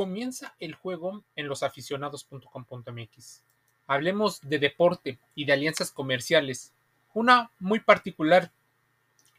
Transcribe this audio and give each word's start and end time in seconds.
comienza 0.00 0.56
el 0.60 0.74
juego 0.74 1.22
en 1.36 1.46
losaficionados.com.mx. 1.46 3.42
Hablemos 3.86 4.40
de 4.40 4.58
deporte 4.58 5.18
y 5.34 5.44
de 5.44 5.52
alianzas 5.52 5.92
comerciales. 5.92 6.72
Una 7.12 7.50
muy 7.58 7.80
particular, 7.80 8.50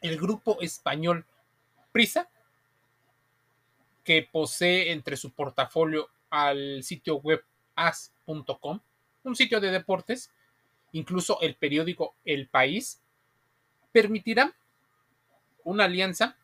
el 0.02 0.20
grupo 0.20 0.58
español 0.60 1.26
Prisa, 1.90 2.30
que 4.04 4.28
posee 4.30 4.92
entre 4.92 5.16
su 5.16 5.32
portafolio 5.32 6.08
al 6.30 6.84
sitio 6.84 7.16
web 7.16 7.42
as.com, 7.74 8.78
un 9.24 9.34
sitio 9.34 9.58
de 9.58 9.72
deportes, 9.72 10.30
incluso 10.92 11.40
el 11.40 11.56
periódico 11.56 12.14
El 12.24 12.46
País, 12.46 13.02
permitirá 13.90 14.54
una 15.64 15.86
alianza 15.86 16.36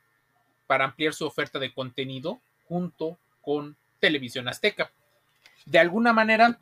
para 0.66 0.86
ampliar 0.86 1.14
su 1.14 1.24
oferta 1.24 1.60
de 1.60 1.72
contenido 1.72 2.40
junto 2.66 3.16
con 3.42 3.76
Televisión 3.98 4.48
Azteca. 4.48 4.90
De 5.66 5.78
alguna 5.78 6.12
manera, 6.12 6.58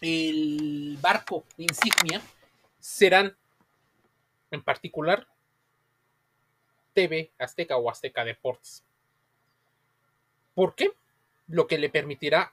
el 0.00 0.98
barco 1.00 1.44
insignia 1.56 2.20
serán 2.78 3.36
en 4.50 4.62
particular 4.62 5.26
TV 6.92 7.32
Azteca 7.38 7.76
o 7.76 7.90
Azteca 7.90 8.24
Deportes. 8.24 8.84
¿Por 10.54 10.74
qué? 10.74 10.92
Lo 11.48 11.66
que 11.66 11.78
le 11.78 11.90
permitirá 11.90 12.52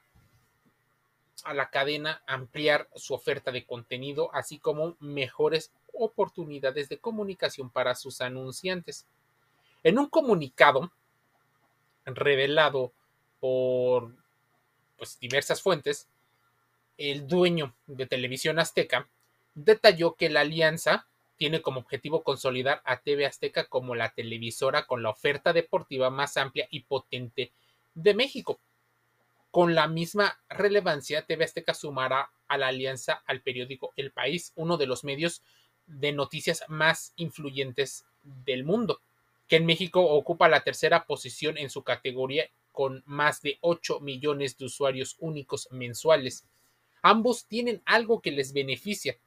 a 1.43 1.53
la 1.53 1.69
cadena 1.69 2.21
ampliar 2.27 2.89
su 2.95 3.13
oferta 3.13 3.51
de 3.51 3.65
contenido, 3.65 4.33
así 4.33 4.59
como 4.59 4.95
mejores 4.99 5.71
oportunidades 5.93 6.89
de 6.89 6.99
comunicación 6.99 7.69
para 7.69 7.95
sus 7.95 8.21
anunciantes. 8.21 9.05
En 9.83 9.99
un 9.99 10.07
comunicado 10.07 10.91
revelado 12.05 12.93
por 13.41 14.15
pues, 14.97 15.19
diversas 15.19 15.61
fuentes, 15.61 16.07
el 16.97 17.27
dueño 17.27 17.75
de 17.87 18.05
Televisión 18.05 18.59
Azteca 18.59 19.09
detalló 19.55 20.13
que 20.13 20.29
la 20.29 20.41
alianza 20.41 21.07
tiene 21.35 21.63
como 21.63 21.79
objetivo 21.79 22.23
consolidar 22.23 22.81
a 22.85 22.97
TV 22.97 23.25
Azteca 23.25 23.65
como 23.65 23.95
la 23.95 24.13
televisora 24.13 24.85
con 24.85 25.01
la 25.01 25.09
oferta 25.09 25.53
deportiva 25.53 26.11
más 26.11 26.37
amplia 26.37 26.67
y 26.69 26.81
potente 26.81 27.51
de 27.95 28.13
México. 28.13 28.59
Con 29.49 29.73
la 29.73 29.87
misma 29.87 30.39
relevancia, 30.47 31.25
TV 31.25 31.43
Azteca 31.43 31.73
sumará 31.73 32.29
a 32.47 32.57
la 32.59 32.67
alianza 32.67 33.23
al 33.25 33.41
periódico 33.41 33.91
El 33.97 34.11
País, 34.11 34.53
uno 34.55 34.77
de 34.77 34.85
los 34.85 35.03
medios 35.03 35.41
de 35.87 36.11
noticias 36.11 36.63
más 36.67 37.13
influyentes 37.15 38.05
del 38.45 38.63
mundo, 38.63 39.01
que 39.47 39.55
en 39.55 39.65
México 39.65 40.01
ocupa 40.01 40.47
la 40.47 40.63
tercera 40.63 41.05
posición 41.05 41.57
en 41.57 41.71
su 41.71 41.83
categoría 41.83 42.47
con 42.71 43.03
más 43.05 43.41
de 43.41 43.57
8 43.61 43.99
millones 43.99 44.57
de 44.57 44.65
usuarios 44.65 45.15
únicos 45.19 45.67
mensuales. 45.71 46.45
Ambos 47.01 47.45
tienen 47.45 47.81
algo 47.85 48.21
que 48.21 48.31
les 48.31 48.53
beneficia 48.53 49.17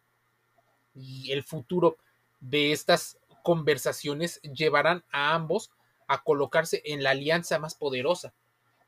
y 0.94 1.32
el 1.32 1.42
futuro 1.42 1.96
de 2.40 2.72
estas 2.72 3.18
conversaciones 3.42 4.40
llevarán 4.42 5.04
a 5.10 5.34
ambos 5.34 5.70
a 6.06 6.22
colocarse 6.22 6.82
en 6.84 7.02
la 7.02 7.10
alianza 7.10 7.58
más 7.58 7.74
poderosa. 7.74 8.32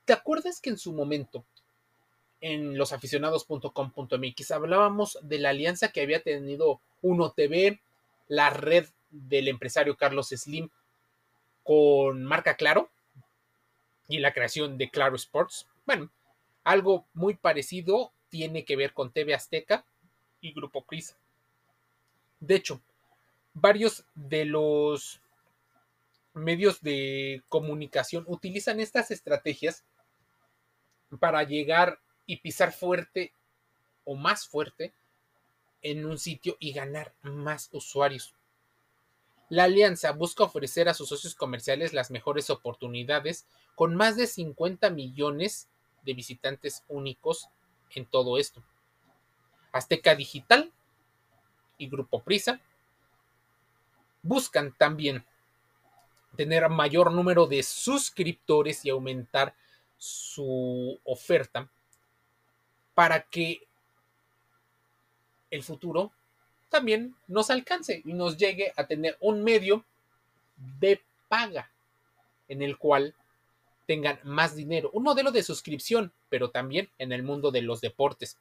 ¿Te 0.04 0.12
acuerdas 0.12 0.60
que 0.60 0.70
en 0.70 0.78
su 0.78 0.92
momento 0.92 1.44
en 2.40 2.76
losaficionados.com.mx 2.76 4.50
hablábamos 4.50 5.18
de 5.22 5.38
la 5.38 5.50
alianza 5.50 5.88
que 5.88 6.02
había 6.02 6.22
tenido 6.22 6.80
Uno 7.02 7.32
TV, 7.32 7.80
la 8.28 8.50
red 8.50 8.86
del 9.10 9.48
empresario 9.48 9.96
Carlos 9.96 10.28
Slim 10.28 10.68
con 11.64 12.24
marca 12.24 12.56
Claro 12.56 12.90
y 14.08 14.18
la 14.18 14.32
creación 14.32 14.78
de 14.78 14.90
Claro 14.90 15.16
Sports? 15.16 15.66
Bueno, 15.84 16.10
algo 16.64 17.06
muy 17.14 17.34
parecido 17.34 18.12
tiene 18.28 18.64
que 18.64 18.76
ver 18.76 18.92
con 18.92 19.12
TV 19.12 19.34
Azteca 19.34 19.84
y 20.40 20.52
Grupo 20.52 20.84
Prisa. 20.84 21.16
De 22.40 22.56
hecho, 22.56 22.80
varios 23.54 24.04
de 24.14 24.44
los 24.44 25.20
medios 26.34 26.82
de 26.82 27.42
comunicación 27.48 28.24
utilizan 28.26 28.78
estas 28.80 29.10
estrategias 29.10 29.84
para 31.18 31.42
llegar 31.44 31.98
y 32.26 32.38
pisar 32.38 32.72
fuerte 32.72 33.32
o 34.04 34.14
más 34.14 34.46
fuerte 34.46 34.92
en 35.82 36.04
un 36.04 36.18
sitio 36.18 36.56
y 36.58 36.72
ganar 36.72 37.14
más 37.22 37.68
usuarios. 37.72 38.34
La 39.48 39.64
alianza 39.64 40.10
busca 40.12 40.44
ofrecer 40.44 40.88
a 40.88 40.94
sus 40.94 41.08
socios 41.08 41.34
comerciales 41.34 41.92
las 41.92 42.10
mejores 42.10 42.50
oportunidades 42.50 43.46
con 43.76 43.94
más 43.94 44.16
de 44.16 44.26
50 44.26 44.90
millones 44.90 45.68
de 46.04 46.14
visitantes 46.14 46.84
únicos 46.88 47.48
en 47.94 48.06
todo 48.06 48.38
esto. 48.38 48.62
Azteca 49.72 50.14
Digital 50.14 50.72
y 51.78 51.88
Grupo 51.88 52.22
Prisa 52.22 52.60
buscan 54.22 54.74
también 54.76 55.24
tener 56.36 56.68
mayor 56.68 57.12
número 57.12 57.46
de 57.46 57.62
suscriptores 57.62 58.84
y 58.84 58.90
aumentar 58.90 59.54
su 59.96 61.00
oferta 61.04 61.70
para 62.94 63.22
que 63.22 63.66
el 65.50 65.62
futuro 65.62 66.12
también 66.76 67.14
nos 67.26 67.48
alcance 67.48 68.02
y 68.04 68.12
nos 68.12 68.36
llegue 68.36 68.70
a 68.76 68.86
tener 68.86 69.16
un 69.20 69.42
medio 69.42 69.82
de 70.78 71.00
paga 71.26 71.70
en 72.48 72.60
el 72.60 72.76
cual 72.76 73.14
tengan 73.86 74.18
más 74.24 74.54
dinero, 74.54 74.90
un 74.92 75.04
modelo 75.04 75.32
de 75.32 75.42
suscripción, 75.42 76.12
pero 76.28 76.50
también 76.50 76.90
en 76.98 77.12
el 77.12 77.22
mundo 77.22 77.50
de 77.50 77.62
los 77.62 77.80
deportes. 77.80 78.36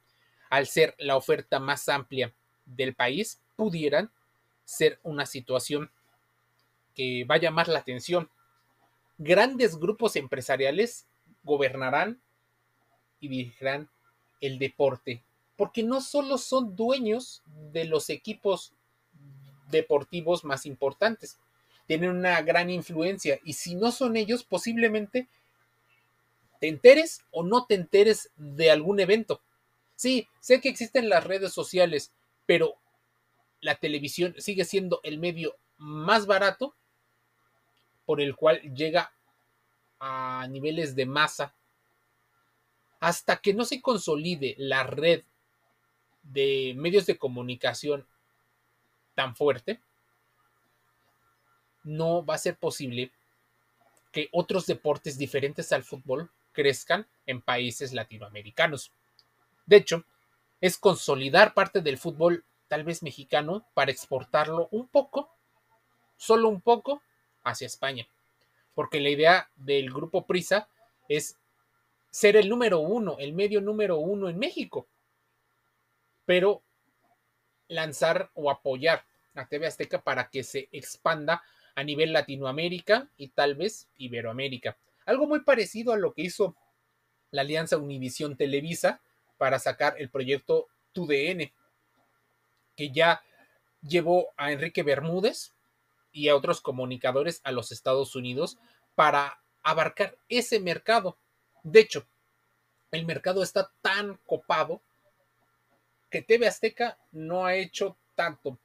Al 0.50 0.68
ser 0.68 0.96
la 0.98 1.16
oferta 1.16 1.62
más 1.62 1.88
amplia 1.88 2.34
del 2.66 2.94
país, 2.94 3.40
pudieran 3.56 4.12
ser 4.66 5.00
una 5.04 5.26
situación 5.26 5.90
que 6.94 7.24
va 7.24 7.36
a 7.36 7.40
llamar 7.40 7.70
la 7.70 7.80
atención. 7.80 8.30
Grandes 9.18 9.78
grupos 9.78 10.18
empresariales 10.18 11.06
gobernarán 11.44 12.20
y 13.22 13.30
dirigirán 13.30 13.88
el 14.42 14.60
deporte, 14.60 15.24
porque 15.56 15.84
no 15.84 16.02
solo 16.02 16.38
son 16.38 16.76
dueños 16.76 17.44
de 17.72 17.86
los 17.86 18.10
equipos 18.10 18.74
deportivos 19.70 20.44
más 20.44 20.66
importantes, 20.66 21.40
tienen 21.88 22.10
una 22.10 22.42
gran 22.42 22.70
influencia 22.70 23.40
y 23.44 23.54
si 23.54 23.76
no 23.76 23.92
son 23.92 24.18
ellos, 24.18 24.44
posiblemente 24.44 25.28
te 26.60 26.68
enteres 26.68 27.22
o 27.32 27.44
no 27.44 27.66
te 27.66 27.76
enteres 27.76 28.32
de 28.38 28.72
algún 28.72 29.00
evento. 29.00 29.42
Sí, 29.96 30.28
sé 30.40 30.62
que 30.62 30.70
existen 30.70 31.10
las 31.10 31.24
redes 31.24 31.54
sociales, 31.54 32.12
pero 32.46 32.76
la 33.62 33.76
televisión 33.76 34.36
sigue 34.38 34.66
siendo 34.66 35.00
el 35.04 35.20
medio 35.20 35.56
más 35.78 36.26
barato 36.26 36.76
por 38.06 38.22
el 38.22 38.36
cual 38.36 38.62
llega 38.74 39.12
a 40.00 40.48
niveles 40.50 40.96
de 40.96 41.06
masa 41.06 41.56
hasta 43.00 43.38
que 43.38 43.54
no 43.54 43.66
se 43.66 43.82
consolide 43.82 44.56
la 44.58 44.84
red 44.84 45.24
de 46.32 46.74
medios 46.78 47.06
de 47.06 47.18
comunicación 47.18 48.06
tan 49.16 49.36
fuerte, 49.36 49.80
no 51.84 52.26
va 52.26 52.36
a 52.36 52.40
ser 52.40 52.58
posible 52.58 53.12
que 54.12 54.30
otros 54.32 54.66
deportes 54.66 55.18
diferentes 55.18 55.72
al 55.72 55.84
fútbol 55.84 56.30
crezcan 56.52 57.06
en 57.26 57.42
países 57.42 57.94
latinoamericanos. 57.94 58.92
De 59.66 59.78
hecho, 59.78 60.06
es 60.62 60.78
consolidar 60.78 61.54
parte 61.54 61.82
del 61.82 61.98
fútbol 61.98 62.44
tal 62.68 62.84
vez 62.84 63.04
mexicano 63.04 63.66
para 63.74 63.92
exportarlo 63.92 64.68
un 64.72 64.88
poco, 64.88 65.30
solo 66.18 66.50
un 66.50 66.62
poco, 66.62 67.02
hacia 67.44 67.68
España. 67.68 68.08
Porque 68.74 69.00
la 69.00 69.10
idea 69.10 69.50
del 69.56 69.92
grupo 69.92 70.26
Prisa 70.26 70.68
es 71.08 71.38
ser 72.10 72.36
el 72.38 72.50
número 72.50 72.80
uno, 72.80 73.18
el 73.20 73.34
medio 73.34 73.62
número 73.62 73.98
uno 73.98 74.30
en 74.30 74.40
México. 74.40 74.88
Pero 76.26 76.64
lanzar 77.68 78.32
o 78.34 78.52
apoyar 78.52 79.06
a 79.34 79.48
TV 79.48 79.68
Azteca 79.68 80.02
para 80.02 80.30
que 80.30 80.44
se 80.44 80.70
expanda 80.72 81.44
a 81.76 81.84
nivel 81.84 82.14
Latinoamérica 82.14 83.10
y 83.18 83.30
tal 83.30 83.56
vez 83.56 83.88
Iberoamérica. 83.98 84.78
Algo 85.06 85.28
muy 85.28 85.42
parecido 85.42 85.94
a 85.94 85.98
lo 85.98 86.14
que 86.14 86.24
hizo 86.24 86.56
la 87.32 87.42
alianza 87.42 87.78
Univisión 87.78 88.38
Televisa 88.38 89.02
para 89.38 89.60
sacar 89.60 89.96
el 90.00 90.10
proyecto 90.10 90.68
TUDN, 90.94 91.52
que 92.76 92.92
ya 92.92 93.22
llevó 93.82 94.30
a 94.38 94.52
Enrique 94.52 94.84
Bermúdez 94.84 95.54
y 96.12 96.30
a 96.30 96.36
otros 96.36 96.62
comunicadores 96.62 97.42
a 97.44 97.52
los 97.52 97.72
Estados 97.72 98.16
Unidos 98.16 98.58
para 98.96 99.42
abarcar 99.64 100.18
ese 100.30 100.60
mercado. 100.60 101.18
De 101.64 101.82
hecho, 101.82 102.08
el 102.92 103.06
mercado 103.06 103.44
está 103.44 103.72
tan 103.82 104.18
copado 104.26 104.82
que 106.10 106.22
TV 106.22 106.48
Azteca 106.48 106.98
no 107.12 107.46
ha 107.46 107.56
hecho 107.56 107.98
tanto 108.16 108.58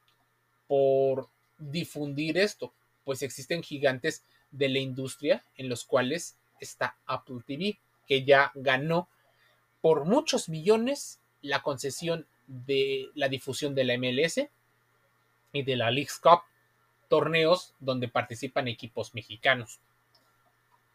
por 0.67 1.29
difundir 1.59 2.39
esto, 2.39 2.73
pues 3.05 3.23
existen 3.23 3.63
gigantes 3.63 4.25
de 4.51 4.69
la 4.69 4.79
industria 4.79 5.45
en 5.57 5.69
los 5.69 5.85
cuales 5.85 6.37
está 6.61 6.97
Apple 7.07 7.41
TV, 7.47 7.79
que 8.07 8.25
ya 8.25 8.53
ganó 8.55 9.09
por 9.81 10.05
muchos 10.05 10.49
millones 10.49 11.21
la 11.43 11.63
concesión 11.63 12.27
de 12.47 13.11
la 13.15 13.29
difusión 13.29 13.75
de 13.75 13.85
la 13.85 13.97
MLS 13.97 14.49
y 15.53 15.63
de 15.63 15.77
la 15.77 15.91
League 15.91 16.11
Cup, 16.23 16.43
torneos 17.09 17.75
donde 17.81 18.09
participan 18.09 18.69
equipos 18.69 19.15
mexicanos. 19.15 19.81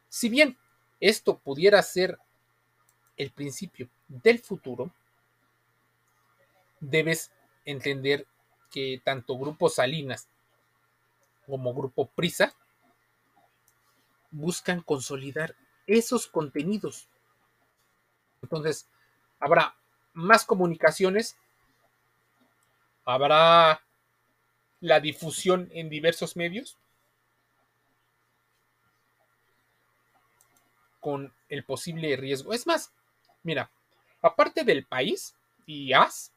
Si 0.09 0.29
bien 0.29 0.57
esto 0.99 1.37
pudiera 1.39 1.81
ser 1.81 2.17
el 3.17 3.31
principio 3.31 3.89
del 4.07 4.39
futuro, 4.39 4.91
debes 6.79 7.31
entender 7.65 8.27
que 8.71 9.01
tanto 9.03 9.37
Grupo 9.37 9.69
Salinas 9.69 10.27
como 11.45 11.73
Grupo 11.73 12.07
Prisa 12.07 12.53
buscan 14.31 14.81
consolidar 14.81 15.55
esos 15.87 16.27
contenidos. 16.27 17.07
Entonces, 18.41 18.87
habrá 19.39 19.75
más 20.13 20.45
comunicaciones, 20.45 21.37
habrá 23.05 23.81
la 24.81 24.99
difusión 24.99 25.69
en 25.71 25.89
diversos 25.89 26.35
medios 26.35 26.77
con 30.99 31.33
el 31.49 31.63
posible 31.63 32.15
riesgo. 32.17 32.53
Es 32.53 32.67
más, 32.67 32.91
mira, 33.43 33.71
aparte 34.21 34.63
del 34.63 34.85
país 34.85 35.35
y 35.65 35.93
AS, 35.93 36.33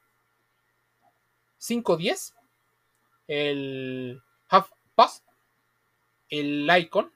510, 1.59 2.35
el 3.27 4.23
Half 4.49 4.71
Pass, 4.95 5.25
el 6.31 6.69
Icon, 6.79 7.13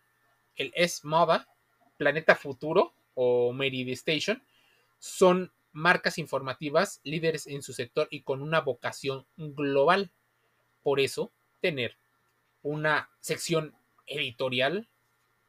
el 0.56 0.72
S 0.74 1.06
Moda, 1.06 1.48
Planeta 1.96 2.34
Futuro 2.34 2.92
o 3.14 3.52
Merid 3.52 3.88
Station, 3.90 4.42
son 4.98 5.52
marcas 5.72 6.18
informativas 6.18 7.00
líderes 7.02 7.46
en 7.46 7.62
su 7.62 7.72
sector 7.72 8.08
y 8.10 8.22
con 8.22 8.42
una 8.42 8.60
vocación 8.60 9.26
global. 9.36 10.10
Por 10.82 11.00
eso, 11.00 11.32
tener 11.60 11.96
una 12.62 13.10
sección 13.20 13.74
editorial 14.06 14.88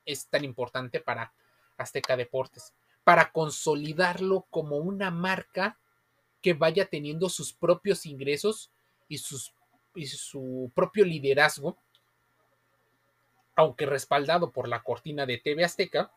es 0.05 0.27
tan 0.27 0.43
importante 0.43 0.99
para 0.99 1.33
Azteca 1.77 2.15
Deportes, 2.15 2.73
para 3.03 3.31
consolidarlo 3.31 4.45
como 4.49 4.77
una 4.77 5.11
marca 5.11 5.77
que 6.41 6.53
vaya 6.53 6.85
teniendo 6.85 7.29
sus 7.29 7.53
propios 7.53 8.05
ingresos 8.05 8.72
y, 9.95 10.07
su 10.07 10.71
propio 10.73 11.05
liderazgo, 11.05 11.77
aunque 13.55 13.85
respaldado 13.85 14.51
por 14.51 14.67
la 14.67 14.81
cortina 14.81 15.25
de 15.25 15.37
TV 15.37 15.63
Azteca, 15.63 16.11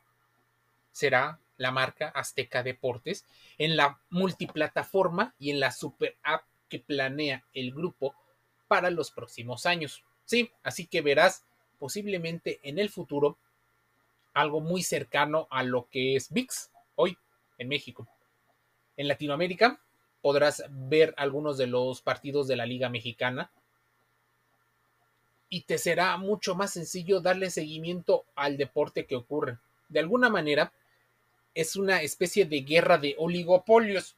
será 0.92 1.38
la 1.58 1.70
marca 1.70 2.08
Azteca 2.08 2.62
Deportes 2.62 3.24
en 3.58 3.76
la 3.76 4.00
multiplataforma 4.10 5.34
y 5.38 5.50
en 5.50 5.60
la 5.60 5.72
super 5.72 6.16
app 6.22 6.44
que 6.68 6.78
planea 6.78 7.44
el 7.52 7.72
grupo 7.72 8.14
para 8.68 8.90
los 8.90 9.10
próximos 9.10 9.66
años. 9.66 10.04
Sí, 10.24 10.50
así 10.62 10.86
que 10.86 11.02
verás 11.02 11.44
posiblemente 11.78 12.60
en 12.62 12.78
el 12.78 12.88
futuro 12.88 13.38
algo 14.34 14.60
muy 14.60 14.82
cercano 14.82 15.46
a 15.50 15.62
lo 15.62 15.88
que 15.88 16.16
es 16.16 16.30
VIX 16.30 16.70
hoy 16.96 17.16
en 17.58 17.68
México. 17.68 18.08
En 18.96 19.08
Latinoamérica 19.08 19.80
podrás 20.26 20.64
ver 20.68 21.14
algunos 21.18 21.56
de 21.56 21.68
los 21.68 22.02
partidos 22.02 22.48
de 22.48 22.56
la 22.56 22.66
Liga 22.66 22.88
Mexicana 22.88 23.48
y 25.48 25.60
te 25.60 25.78
será 25.78 26.16
mucho 26.16 26.56
más 26.56 26.72
sencillo 26.72 27.20
darle 27.20 27.48
seguimiento 27.48 28.24
al 28.34 28.56
deporte 28.56 29.06
que 29.06 29.14
ocurre. 29.14 29.58
De 29.88 30.00
alguna 30.00 30.28
manera, 30.28 30.72
es 31.54 31.76
una 31.76 32.02
especie 32.02 32.44
de 32.44 32.62
guerra 32.62 32.98
de 32.98 33.14
oligopolios. 33.18 34.16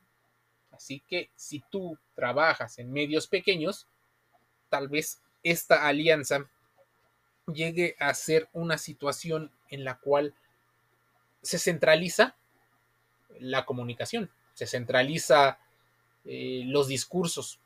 Así 0.71 1.03
que 1.07 1.29
si 1.37 1.63
tú 1.71 1.99
trabajas 2.15 2.79
en 2.79 2.91
medios 2.91 3.27
pequeños, 3.27 3.87
tal 4.71 4.89
vez 4.89 5.21
esta 5.43 5.87
alianza 5.87 6.49
llegue 7.53 7.97
a 7.99 8.15
ser 8.15 8.49
una 8.55 8.79
situación 8.79 9.53
en 9.69 9.85
la 9.85 9.99
cual 9.99 10.33
se 11.43 11.59
centraliza 11.59 12.35
la 13.39 13.67
comunicación, 13.67 14.31
se 14.55 14.67
centraliza 14.67 15.59
eh, 16.31 16.63
los 16.67 16.89
discursos. 16.89 17.59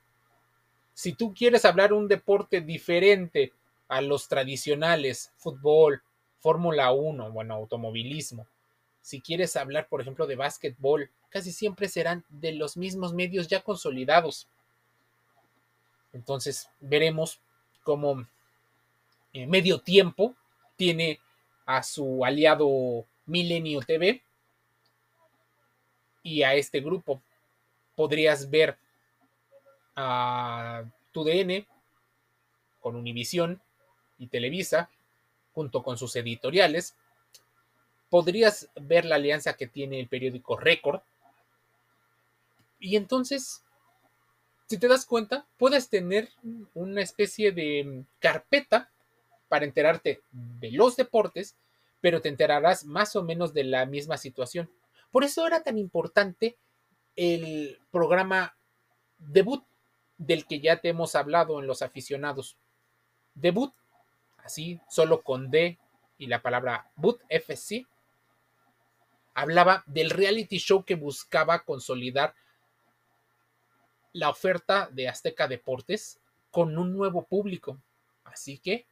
Si 0.95 1.15
tú 1.15 1.35
quieres 1.35 1.65
hablar 1.65 1.93
un 1.93 2.07
deporte 2.07 2.61
diferente 2.61 3.53
a 3.89 4.01
los 4.01 4.29
tradicionales, 4.29 5.33
fútbol, 5.37 6.01
Fórmula 6.39 6.93
1, 6.93 7.33
bueno, 7.33 7.55
automovilismo, 7.55 8.47
si 9.01 9.21
quieres 9.21 9.57
hablar, 9.57 9.89
por 9.89 10.01
ejemplo, 10.01 10.29
de 10.29 10.37
básquetbol, 10.37 11.11
casi 11.29 11.51
siempre 11.51 11.89
serán 11.89 12.25
de 12.29 12.53
los 12.53 12.77
mismos 12.77 13.13
medios 13.13 13.49
ya 13.49 13.63
consolidados. 13.63 14.47
Entonces 16.13 16.71
veremos 16.79 17.41
cómo 17.83 18.29
eh, 19.33 19.47
medio 19.49 19.81
tiempo 19.81 20.37
tiene 20.77 21.19
a 21.67 21.83
su 21.83 22.25
aliado 22.25 23.07
Milenio 23.27 23.81
TV 23.81 24.23
y 26.23 26.45
a 26.45 26.55
este 26.55 26.81
grupo. 26.81 27.21
Podrías 27.95 28.51
ver 28.51 28.79
a 29.97 30.85
TUDN 31.13 31.67
con 32.81 32.97
Univisión 32.97 33.61
y 34.19 34.29
Televisa 34.29 34.91
junto 35.55 35.83
con 35.83 35.99
sus 35.99 36.17
editoriales. 36.17 36.97
Podrías 38.09 38.71
ver 38.75 39.05
la 39.05 39.17
alianza 39.17 39.55
que 39.55 39.67
tiene 39.67 40.01
el 40.01 40.09
periódico 40.09 40.57
Record. 40.57 41.01
Y 42.81 42.97
entonces 42.97 43.63
si 44.73 44.79
te 44.79 44.89
das 44.89 45.05
cuenta, 45.05 45.45
puedes 45.59 45.91
tener 45.91 46.31
una 46.73 47.03
especie 47.03 47.53
de 47.53 48.05
carpeta 48.21 48.91
para 49.51 49.67
enterarte 49.67 50.23
de 50.33 50.71
los 50.71 50.97
deportes, 50.97 51.57
pero 52.01 52.23
te 52.23 52.31
enterarás 52.31 52.87
más 52.87 53.15
o 53.15 53.23
menos 53.23 53.53
de 53.53 53.65
la 53.65 53.85
misma 53.85 54.17
situación. 54.17 54.71
Por 55.11 55.25
eso 55.25 55.47
era 55.47 55.63
tan 55.63 55.77
importante 55.77 56.57
el 57.17 57.79
programa 57.91 58.57
debut 59.19 59.65
del 60.19 60.47
que 60.47 60.61
ya 60.61 60.81
te 60.81 60.89
hemos 60.89 61.15
hablado 61.15 61.61
en 61.61 61.67
los 61.67 61.83
aficionados. 61.83 62.57
Debut, 63.35 63.73
así, 64.39 64.81
solo 64.89 65.23
con 65.23 65.51
D 65.51 65.79
y 66.19 66.27
la 66.27 66.43
palabra 66.43 66.91
boot, 66.97 67.21
FC, 67.29 67.87
hablaba 69.35 69.83
del 69.87 70.11
reality 70.11 70.59
show 70.59 70.85
que 70.85 70.95
buscaba 70.95 71.65
consolidar 71.65 72.35
la 74.13 74.29
oferta 74.29 74.89
de 74.93 75.09
Azteca 75.09 75.49
Deportes 75.49 76.21
con 76.51 76.77
un 76.79 76.93
nuevo 76.93 77.25
público. 77.25 77.79
Así 78.25 78.59
que 78.59 78.87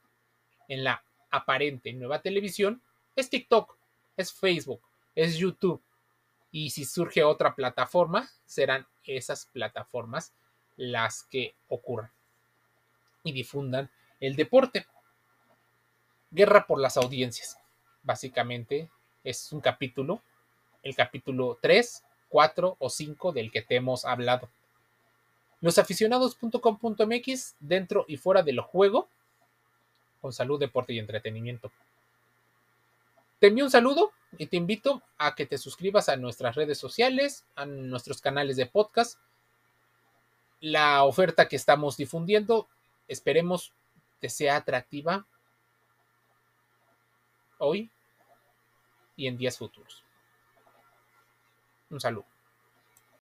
en 0.69 0.83
la 0.83 1.05
aparente 1.31 1.93
nueva 1.93 2.23
televisión 2.23 2.83
es 3.15 3.29
TikTok, 3.29 3.77
es 4.17 4.33
Facebook, 4.33 4.83
es 5.15 5.37
YouTube. 5.37 5.83
Y 6.53 6.71
si 6.71 6.85
surge 6.85 7.23
otra 7.23 7.55
plataforma, 7.55 8.29
serán 8.45 8.87
esas 9.05 9.47
plataformas 9.47 10.33
las 10.77 11.25
que 11.25 11.55
ocurran 11.69 12.11
y 13.23 13.33
difundan 13.33 13.91
el 14.19 14.37
deporte. 14.37 14.87
Guerra 16.31 16.67
por 16.67 16.81
las 16.81 16.97
audiencias. 16.97 17.59
Básicamente 18.03 18.89
es 19.25 19.53
un 19.53 19.61
capítulo, 19.61 20.23
el 20.83 20.95
capítulo 20.97 21.59
3, 21.61 22.05
4 22.29 22.77
o 22.79 22.91
5 22.91 23.33
del 23.33 23.51
que 23.51 23.63
te 23.63 23.77
hemos 23.77 24.05
hablado 24.05 24.49
losaficionados.com.mx 25.61 27.57
dentro 27.61 28.05
y 28.09 28.17
fuera 28.17 28.43
del 28.43 28.61
juego 28.61 29.09
con 30.21 30.33
salud, 30.33 30.59
deporte 30.61 30.93
y 30.93 30.99
entretenimiento. 30.99 31.71
Te 33.41 33.47
envío 33.47 33.65
un 33.65 33.71
saludo 33.71 34.13
y 34.37 34.47
te 34.47 34.59
invito 34.59 35.03
a 35.17 35.35
que 35.35 35.47
te 35.47 35.57
suscribas 35.57 36.11
a 36.11 36.17
nuestras 36.17 36.55
redes 36.55 36.77
sociales, 36.77 37.47
a 37.57 37.65
nuestros 37.65 38.21
canales 38.21 38.57
de 38.59 38.67
podcast. 38.67 39.19
La 40.61 41.05
oferta 41.05 41.49
que 41.49 41.57
estamos 41.57 41.97
difundiendo, 41.97 42.69
esperemos 43.09 43.73
que 44.21 44.29
sea 44.29 44.57
atractiva 44.57 45.27
hoy 47.57 47.91
y 49.17 49.27
en 49.27 49.39
días 49.39 49.57
futuros. 49.57 50.05
Un 51.89 51.99
saludo. 51.99 52.27